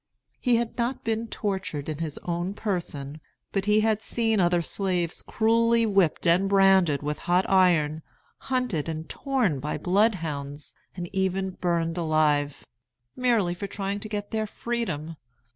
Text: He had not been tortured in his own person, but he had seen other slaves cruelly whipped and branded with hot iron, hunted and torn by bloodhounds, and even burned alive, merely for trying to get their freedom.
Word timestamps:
He 0.39 0.55
had 0.55 0.79
not 0.79 1.03
been 1.03 1.27
tortured 1.27 1.87
in 1.87 1.99
his 1.99 2.17
own 2.23 2.55
person, 2.55 3.21
but 3.51 3.65
he 3.65 3.81
had 3.81 4.01
seen 4.01 4.39
other 4.39 4.63
slaves 4.63 5.21
cruelly 5.21 5.85
whipped 5.85 6.25
and 6.25 6.49
branded 6.49 7.03
with 7.03 7.19
hot 7.29 7.47
iron, 7.47 8.01
hunted 8.39 8.89
and 8.89 9.07
torn 9.07 9.59
by 9.59 9.77
bloodhounds, 9.77 10.73
and 10.97 11.07
even 11.13 11.51
burned 11.51 11.99
alive, 11.99 12.65
merely 13.15 13.53
for 13.53 13.67
trying 13.67 13.99
to 13.99 14.09
get 14.09 14.31
their 14.31 14.47
freedom. 14.47 15.17